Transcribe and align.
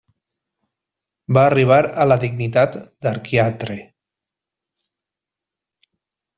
Va 1.37 1.43
arribar 1.49 1.77
a 2.05 2.07
la 2.13 2.17
dignitat 2.25 2.79
d'arquiatre. 3.07 3.79